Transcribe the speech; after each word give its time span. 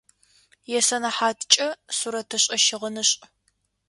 Исэнэхьаткӏэ 0.77 1.69
сурэтышӏэ-щыгъынышӏ. 1.97 3.21